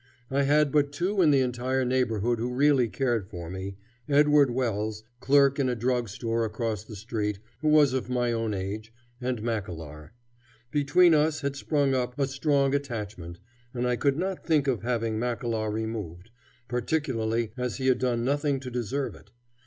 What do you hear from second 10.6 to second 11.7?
Between us had